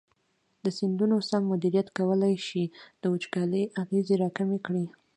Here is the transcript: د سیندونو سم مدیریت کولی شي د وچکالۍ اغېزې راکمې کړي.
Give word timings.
د 0.63 0.65
سیندونو 0.77 1.15
سم 1.29 1.41
مدیریت 1.53 1.87
کولی 1.97 2.35
شي 2.47 2.63
د 3.01 3.03
وچکالۍ 3.13 3.63
اغېزې 3.81 4.15
راکمې 4.23 4.59
کړي. 4.65 4.85